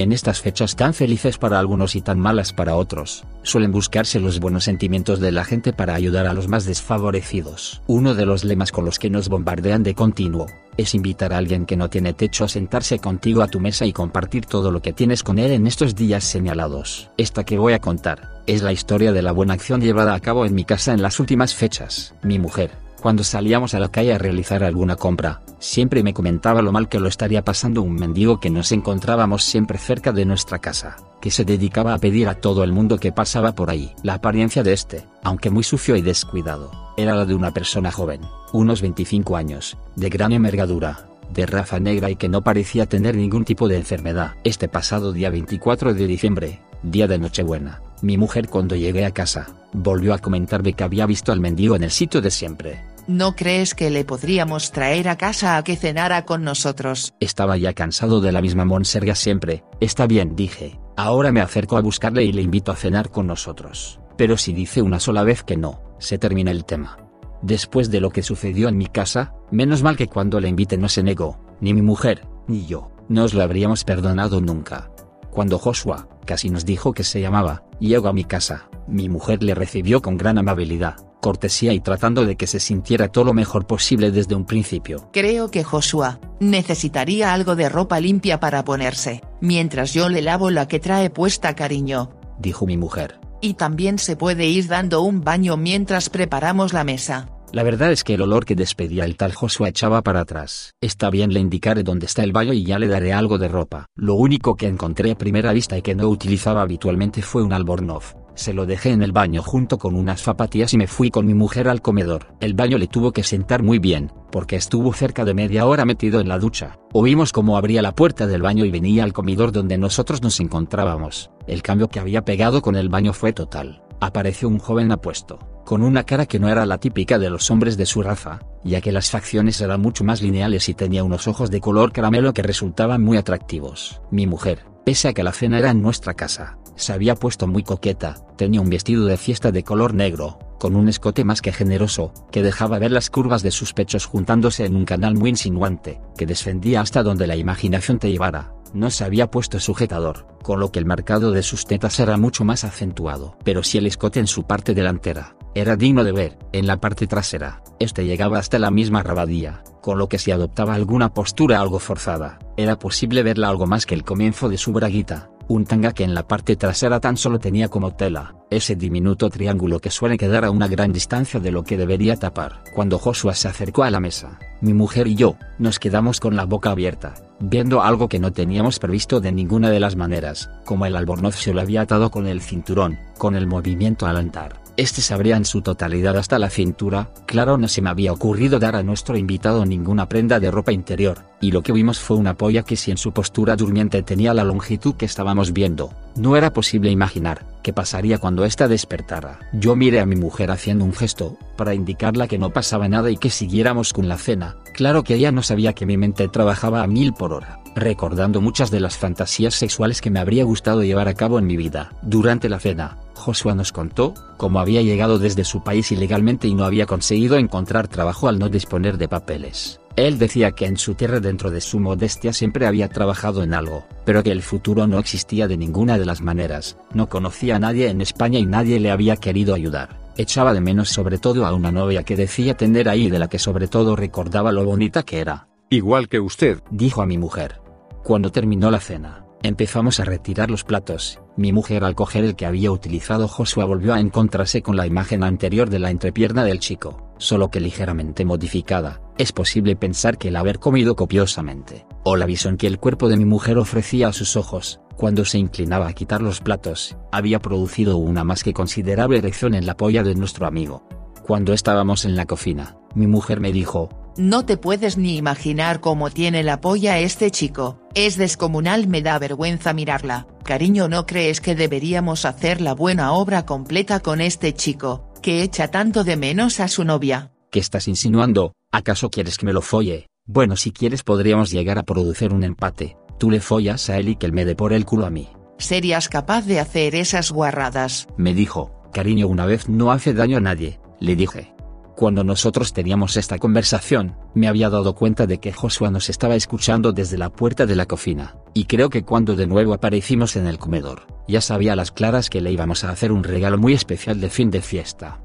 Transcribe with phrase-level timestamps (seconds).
[0.00, 4.40] En estas fechas tan felices para algunos y tan malas para otros, suelen buscarse los
[4.40, 7.82] buenos sentimientos de la gente para ayudar a los más desfavorecidos.
[7.86, 10.46] Uno de los lemas con los que nos bombardean de continuo,
[10.78, 13.92] es invitar a alguien que no tiene techo a sentarse contigo a tu mesa y
[13.92, 17.10] compartir todo lo que tienes con él en estos días señalados.
[17.18, 20.46] Esta que voy a contar, es la historia de la buena acción llevada a cabo
[20.46, 22.14] en mi casa en las últimas fechas.
[22.22, 22.70] Mi mujer,
[23.02, 26.98] cuando salíamos a la calle a realizar alguna compra, siempre me comentaba lo mal que
[26.98, 31.44] lo estaría pasando un mendigo que nos encontrábamos siempre cerca de nuestra casa, que se
[31.44, 33.92] dedicaba a pedir a todo el mundo que pasaba por ahí.
[34.02, 38.22] La apariencia de este, aunque muy sucio y descuidado, era la de una persona joven,
[38.52, 43.44] unos 25 años, de gran envergadura, de raza negra y que no parecía tener ningún
[43.44, 44.32] tipo de enfermedad.
[44.42, 49.48] Este pasado día 24 de diciembre, día de Nochebuena, mi mujer cuando llegué a casa,
[49.72, 53.74] volvió a comentarme que había visto al mendigo en el sitio de siempre, ¿No crees
[53.74, 57.12] que le podríamos traer a casa a que cenara con nosotros?
[57.18, 59.64] Estaba ya cansado de la misma monserga siempre.
[59.80, 60.78] Está bien, dije.
[60.96, 63.98] Ahora me acerco a buscarle y le invito a cenar con nosotros.
[64.16, 66.98] Pero si dice una sola vez que no, se termina el tema.
[67.42, 70.88] Después de lo que sucedió en mi casa, menos mal que cuando le invité no
[70.88, 74.88] se negó, ni mi mujer, ni yo, nos lo habríamos perdonado nunca.
[75.32, 79.56] Cuando Joshua, casi nos dijo que se llamaba, llegó a mi casa, mi mujer le
[79.56, 84.10] recibió con gran amabilidad, cortesía y tratando de que se sintiera todo lo mejor posible
[84.10, 85.08] desde un principio.
[85.12, 90.66] Creo que Joshua, necesitaría algo de ropa limpia para ponerse, mientras yo le lavo la
[90.66, 92.10] que trae puesta cariño.
[92.38, 93.20] Dijo mi mujer.
[93.42, 97.28] Y también se puede ir dando un baño mientras preparamos la mesa.
[97.52, 100.72] La verdad es que el olor que despedía el tal Joshua echaba para atrás.
[100.80, 103.86] Está bien, le indicaré dónde está el baño y ya le daré algo de ropa.
[103.96, 108.14] Lo único que encontré a primera vista y que no utilizaba habitualmente fue un albornoz.
[108.34, 111.34] Se lo dejé en el baño junto con unas zapatillas y me fui con mi
[111.34, 112.34] mujer al comedor.
[112.40, 116.20] El baño le tuvo que sentar muy bien, porque estuvo cerca de media hora metido
[116.20, 116.78] en la ducha.
[116.92, 121.30] Oímos cómo abría la puerta del baño y venía al comedor donde nosotros nos encontrábamos.
[121.46, 123.82] El cambio que había pegado con el baño fue total.
[124.00, 127.76] Apareció un joven apuesto, con una cara que no era la típica de los hombres
[127.76, 131.50] de su raza, ya que las facciones eran mucho más lineales y tenía unos ojos
[131.50, 134.00] de color caramelo que resultaban muy atractivos.
[134.10, 137.62] Mi mujer, pese a que la cena era en nuestra casa, se había puesto muy
[137.62, 142.12] coqueta, tenía un vestido de fiesta de color negro, con un escote más que generoso,
[142.30, 146.26] que dejaba ver las curvas de sus pechos juntándose en un canal muy insinuante, que
[146.26, 148.52] descendía hasta donde la imaginación te llevara.
[148.72, 152.44] No se había puesto sujetador, con lo que el marcado de sus tetas era mucho
[152.44, 153.36] más acentuado.
[153.42, 157.06] Pero si el escote en su parte delantera, era digno de ver, en la parte
[157.06, 161.78] trasera, este llegaba hasta la misma rabadía, con lo que si adoptaba alguna postura algo
[161.78, 166.04] forzada, era posible verla algo más que el comienzo de su braguita, un tanga que
[166.04, 170.44] en la parte trasera tan solo tenía como tela, ese diminuto triángulo que suele quedar
[170.44, 172.62] a una gran distancia de lo que debería tapar.
[172.72, 176.44] Cuando Joshua se acercó a la mesa, mi mujer y yo, nos quedamos con la
[176.44, 180.94] boca abierta, viendo algo que no teníamos previsto de ninguna de las maneras, como el
[180.94, 184.60] albornoz se lo había atado con el cinturón, con el movimiento al andar.
[184.80, 188.58] Este se abría en su totalidad hasta la cintura, claro no se me había ocurrido
[188.58, 192.32] dar a nuestro invitado ninguna prenda de ropa interior, y lo que vimos fue una
[192.32, 196.54] polla que si en su postura durmiente tenía la longitud que estábamos viendo, no era
[196.54, 199.38] posible imaginar, qué pasaría cuando ésta despertara.
[199.52, 203.18] Yo miré a mi mujer haciendo un gesto, para indicarla que no pasaba nada y
[203.18, 206.86] que siguiéramos con la cena, claro que ella no sabía que mi mente trabajaba a
[206.86, 211.14] mil por hora, recordando muchas de las fantasías sexuales que me habría gustado llevar a
[211.14, 211.92] cabo en mi vida.
[212.02, 216.64] Durante la cena, Joshua nos contó, cómo había llegado desde su país ilegalmente y no
[216.64, 219.80] había conseguido encontrar trabajo al no disponer de papeles.
[219.96, 223.84] Él decía que en su tierra dentro de su modestia siempre había trabajado en algo,
[224.04, 227.88] pero que el futuro no existía de ninguna de las maneras, no conocía a nadie
[227.88, 230.00] en España y nadie le había querido ayudar.
[230.16, 233.28] Echaba de menos sobre todo a una novia que decía tener ahí y de la
[233.28, 235.48] que sobre todo recordaba lo bonita que era.
[235.70, 237.59] Igual que usted, dijo a mi mujer.
[238.02, 241.20] Cuando terminó la cena, empezamos a retirar los platos.
[241.36, 245.22] Mi mujer al coger el que había utilizado Joshua volvió a encontrarse con la imagen
[245.22, 249.02] anterior de la entrepierna del chico, solo que ligeramente modificada.
[249.18, 253.18] Es posible pensar que el haber comido copiosamente, o la visión que el cuerpo de
[253.18, 257.98] mi mujer ofrecía a sus ojos, cuando se inclinaba a quitar los platos, había producido
[257.98, 260.86] una más que considerable erección en la polla de nuestro amigo.
[261.22, 266.10] Cuando estábamos en la cocina, mi mujer me dijo, no te puedes ni imaginar cómo
[266.10, 271.54] tiene la polla este chico, es descomunal me da vergüenza mirarla, cariño ¿no crees que
[271.54, 276.68] deberíamos hacer la buena obra completa con este chico, que echa tanto de menos a
[276.68, 277.32] su novia?
[277.50, 278.52] ¿Qué estás insinuando?
[278.72, 280.06] ¿Acaso quieres que me lo folle?
[280.26, 284.16] Bueno si quieres podríamos llegar a producir un empate, tú le follas a él y
[284.16, 285.28] que él me dé por el culo a mí.
[285.58, 288.06] ¿Serías capaz de hacer esas guarradas?
[288.16, 291.52] Me dijo, cariño una vez no hace daño a nadie, le dije.
[292.00, 296.92] Cuando nosotros teníamos esta conversación, me había dado cuenta de que Joshua nos estaba escuchando
[296.92, 300.56] desde la puerta de la cocina, y creo que cuando de nuevo aparecimos en el
[300.56, 304.18] comedor, ya sabía a las claras que le íbamos a hacer un regalo muy especial
[304.18, 305.20] de fin de fiesta.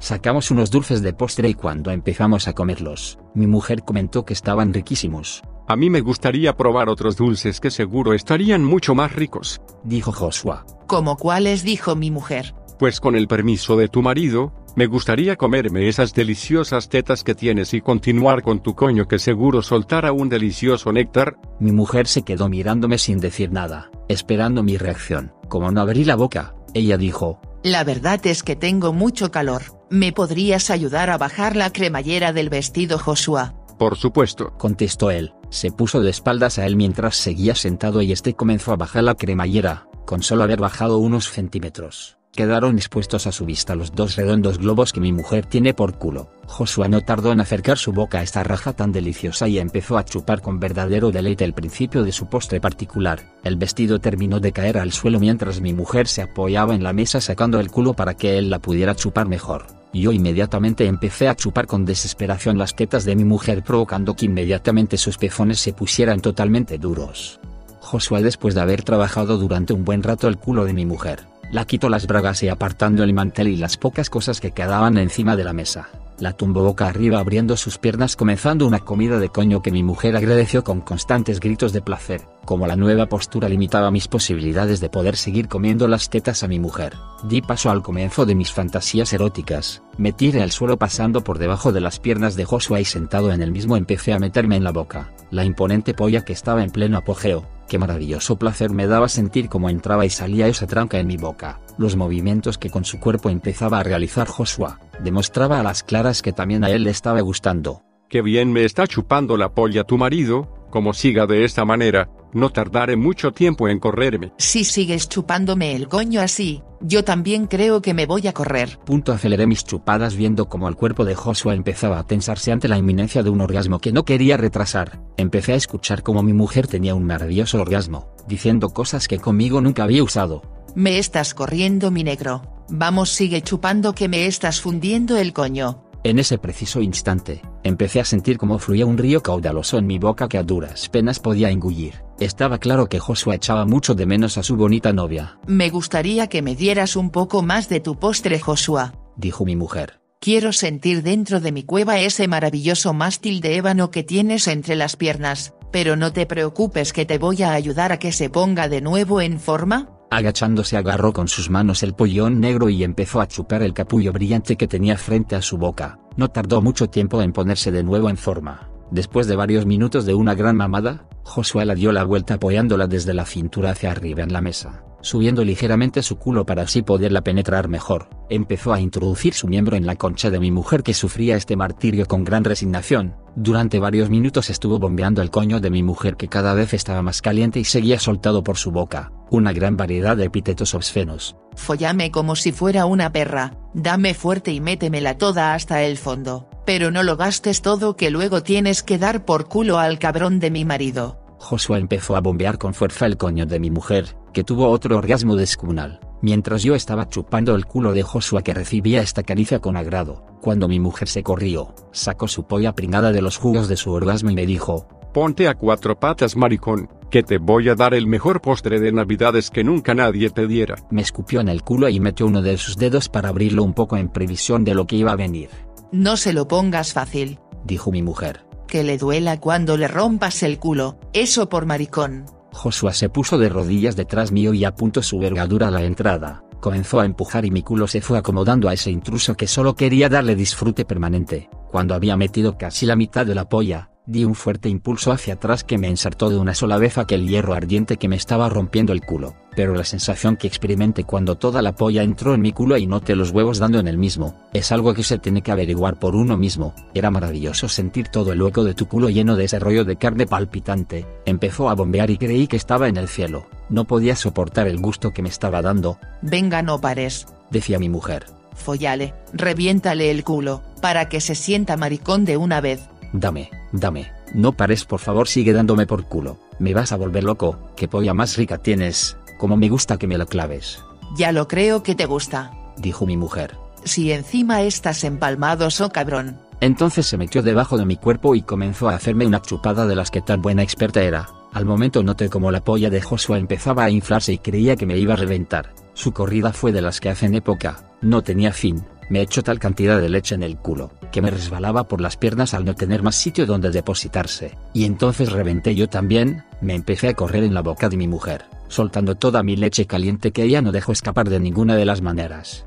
[0.00, 4.74] Sacamos unos dulces de postre y cuando empezamos a comerlos, mi mujer comentó que estaban
[4.74, 5.40] riquísimos.
[5.66, 10.66] A mí me gustaría probar otros dulces que seguro estarían mucho más ricos, dijo Joshua.
[10.88, 11.64] ¿Como cuáles?
[11.64, 12.54] dijo mi mujer.
[12.78, 17.74] Pues con el permiso de tu marido, me gustaría comerme esas deliciosas tetas que tienes
[17.74, 21.36] y continuar con tu coño que seguro soltará un delicioso néctar.
[21.58, 25.32] Mi mujer se quedó mirándome sin decir nada, esperando mi reacción.
[25.48, 30.12] Como no abrí la boca, ella dijo, La verdad es que tengo mucho calor, ¿me
[30.12, 33.56] podrías ayudar a bajar la cremallera del vestido Joshua?
[33.80, 38.34] Por supuesto, contestó él, se puso de espaldas a él mientras seguía sentado y este
[38.34, 42.17] comenzó a bajar la cremallera, con solo haber bajado unos centímetros.
[42.38, 46.30] Quedaron expuestos a su vista los dos redondos globos que mi mujer tiene por culo.
[46.46, 50.04] Joshua no tardó en acercar su boca a esta raja tan deliciosa y empezó a
[50.04, 53.24] chupar con verdadero deleite el principio de su postre particular.
[53.42, 57.20] El vestido terminó de caer al suelo mientras mi mujer se apoyaba en la mesa
[57.20, 59.66] sacando el culo para que él la pudiera chupar mejor.
[59.92, 64.96] Yo inmediatamente empecé a chupar con desesperación las tetas de mi mujer provocando que inmediatamente
[64.96, 67.40] sus pezones se pusieran totalmente duros.
[67.80, 71.64] Joshua después de haber trabajado durante un buen rato el culo de mi mujer, la
[71.64, 75.44] quitó las bragas y apartando el mantel y las pocas cosas que quedaban encima de
[75.44, 75.88] la mesa.
[76.18, 80.16] La tumbó boca arriba abriendo sus piernas comenzando una comida de coño que mi mujer
[80.16, 85.16] agradeció con constantes gritos de placer, como la nueva postura limitaba mis posibilidades de poder
[85.16, 86.94] seguir comiendo las tetas a mi mujer.
[87.24, 91.72] Di paso al comienzo de mis fantasías eróticas, me tiré al suelo pasando por debajo
[91.72, 94.72] de las piernas de Joshua y sentado en el mismo empecé a meterme en la
[94.72, 99.50] boca, la imponente polla que estaba en pleno apogeo, Qué maravilloso placer me daba sentir
[99.50, 101.60] cómo entraba y salía esa tranca en mi boca.
[101.76, 106.32] Los movimientos que con su cuerpo empezaba a realizar Joshua, demostraba a las claras que
[106.32, 107.82] también a él le estaba gustando.
[108.08, 112.50] Qué bien me está chupando la polla tu marido, como siga de esta manera, no
[112.50, 114.32] tardaré mucho tiempo en correrme.
[114.38, 118.78] Si sigues chupándome el coño así, yo también creo que me voy a correr.
[118.84, 122.78] Punto aceleré mis chupadas viendo como el cuerpo de Joshua empezaba a tensarse ante la
[122.78, 125.00] inminencia de un orgasmo que no quería retrasar.
[125.16, 129.84] Empecé a escuchar como mi mujer tenía un maravilloso orgasmo, diciendo cosas que conmigo nunca
[129.84, 130.42] había usado.
[130.74, 132.42] Me estás corriendo mi negro.
[132.68, 135.84] Vamos sigue chupando que me estás fundiendo el coño.
[136.04, 140.28] En ese preciso instante, empecé a sentir cómo fluía un río caudaloso en mi boca
[140.28, 142.02] que a duras penas podía engullir.
[142.20, 145.38] Estaba claro que Joshua echaba mucho de menos a su bonita novia.
[145.46, 150.00] Me gustaría que me dieras un poco más de tu postre Joshua, dijo mi mujer.
[150.20, 154.96] Quiero sentir dentro de mi cueva ese maravilloso mástil de ébano que tienes entre las
[154.96, 158.80] piernas, pero no te preocupes que te voy a ayudar a que se ponga de
[158.80, 159.97] nuevo en forma.
[160.10, 164.56] Agachándose agarró con sus manos el pollón negro y empezó a chupar el capullo brillante
[164.56, 165.98] que tenía frente a su boca.
[166.16, 168.70] No tardó mucho tiempo en ponerse de nuevo en forma.
[168.90, 173.12] Después de varios minutos de una gran mamada, Josué la dio la vuelta apoyándola desde
[173.12, 177.68] la cintura hacia arriba en la mesa, subiendo ligeramente su culo para así poderla penetrar
[177.68, 178.08] mejor.
[178.30, 182.06] Empezó a introducir su miembro en la concha de mi mujer que sufría este martirio
[182.06, 183.16] con gran resignación.
[183.36, 187.22] Durante varios minutos estuvo bombeando el coño de mi mujer que cada vez estaba más
[187.22, 191.36] caliente y seguía soltado por su boca, una gran variedad de epítetos obscenos.
[191.54, 196.90] Follame como si fuera una perra, dame fuerte y métemela toda hasta el fondo, pero
[196.90, 200.64] no lo gastes todo que luego tienes que dar por culo al cabrón de mi
[200.64, 201.27] marido.
[201.38, 205.36] Joshua empezó a bombear con fuerza el coño de mi mujer, que tuvo otro orgasmo
[205.36, 210.24] descomunal, mientras yo estaba chupando el culo de Joshua que recibía esta caricia con agrado.
[210.40, 214.30] Cuando mi mujer se corrió, sacó su polla pringada de los jugos de su orgasmo
[214.30, 218.40] y me dijo, ponte a cuatro patas maricón, que te voy a dar el mejor
[218.40, 220.76] postre de navidades que nunca nadie te diera.
[220.90, 223.96] Me escupió en el culo y metió uno de sus dedos para abrirlo un poco
[223.96, 225.48] en previsión de lo que iba a venir.
[225.90, 227.38] No se lo pongas fácil.
[227.64, 228.47] Dijo mi mujer.
[228.68, 232.26] Que le duela cuando le rompas el culo, eso por maricón.
[232.52, 236.44] Joshua se puso de rodillas detrás mío y apuntó su vergadura a la entrada.
[236.60, 240.10] Comenzó a empujar y mi culo se fue acomodando a ese intruso que solo quería
[240.10, 241.48] darle disfrute permanente.
[241.70, 245.64] Cuando había metido casi la mitad de la polla, di un fuerte impulso hacia atrás
[245.64, 249.02] que me ensartó de una sola vez aquel hierro ardiente que me estaba rompiendo el
[249.02, 252.86] culo, pero la sensación que experimenté cuando toda la polla entró en mi culo y
[252.86, 256.16] noté los huevos dando en el mismo, es algo que se tiene que averiguar por
[256.16, 259.84] uno mismo, era maravilloso sentir todo el hueco de tu culo lleno de ese rollo
[259.84, 264.16] de carne palpitante, empezó a bombear y creí que estaba en el cielo, no podía
[264.16, 265.98] soportar el gusto que me estaba dando.
[266.22, 267.26] Venga no pares.
[267.50, 268.24] Decía mi mujer.
[268.54, 272.80] Follale, reviéntale el culo, para que se sienta maricón de una vez.
[273.12, 277.58] Dame, dame, no pares por favor sigue dándome por culo, me vas a volver loco,
[277.76, 280.82] qué polla más rica tienes, como me gusta que me la claves.
[281.16, 282.52] Ya lo creo que te gusta.
[282.76, 283.56] Dijo mi mujer.
[283.84, 286.38] Si encima estás empalmado so cabrón.
[286.60, 290.10] Entonces se metió debajo de mi cuerpo y comenzó a hacerme una chupada de las
[290.10, 291.28] que tan buena experta era.
[291.52, 294.98] Al momento noté como la polla de Joshua empezaba a inflarse y creía que me
[294.98, 295.72] iba a reventar.
[295.94, 300.00] Su corrida fue de las que hacen época, no tenía fin, me echó tal cantidad
[300.00, 303.16] de leche en el culo, que me resbalaba por las piernas al no tener más
[303.16, 307.88] sitio donde depositarse, y entonces reventé yo también, me empecé a correr en la boca
[307.88, 311.76] de mi mujer, soltando toda mi leche caliente que ella no dejó escapar de ninguna
[311.76, 312.66] de las maneras.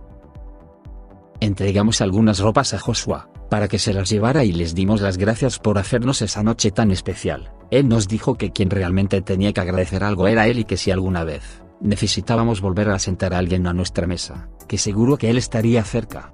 [1.39, 5.59] Entregamos algunas ropas a Joshua, para que se las llevara y les dimos las gracias
[5.59, 7.51] por hacernos esa noche tan especial.
[7.69, 10.91] Él nos dijo que quien realmente tenía que agradecer algo era él y que si
[10.91, 15.37] alguna vez necesitábamos volver a sentar a alguien a nuestra mesa, que seguro que él
[15.37, 16.31] estaría cerca.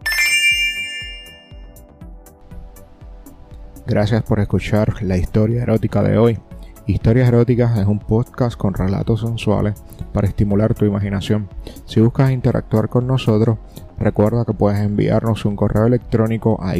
[3.88, 6.38] Gracias por escuchar la historia erótica de hoy.
[6.88, 11.48] Historias Eróticas es un podcast con relatos sensuales para estimular tu imaginación.
[11.86, 13.60] Si buscas interactuar con nosotros,
[13.98, 16.76] recuerda que puedes enviarnos un correo electrónico a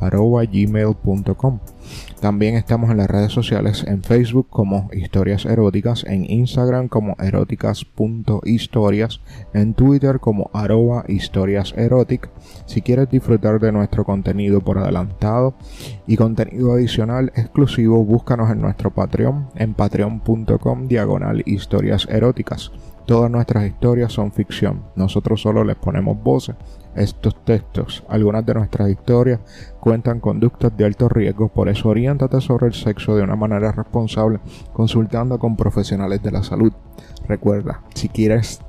[0.00, 1.60] historiaseroticaspr.gmail.com
[2.20, 9.20] también estamos en las redes sociales en Facebook como Historias Eróticas, en Instagram como eróticas.historias,
[9.54, 11.74] en Twitter como arroba historias
[12.66, 15.54] Si quieres disfrutar de nuestro contenido por adelantado
[16.08, 22.72] y contenido adicional exclusivo, búscanos en nuestro Patreon en patreon.com diagonal historias eróticas.
[23.06, 26.56] Todas nuestras historias son ficción, nosotros solo les ponemos voces
[26.98, 28.04] estos textos.
[28.08, 29.40] Algunas de nuestras historias
[29.80, 34.40] cuentan conductas de alto riesgo, por eso oriéntate sobre el sexo de una manera responsable,
[34.72, 36.72] consultando con profesionales de la salud.
[37.26, 38.60] Recuerda, si quieres